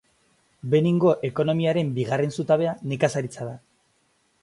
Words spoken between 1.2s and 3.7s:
ekonomiaren bigarren zutabea nekazaritza da.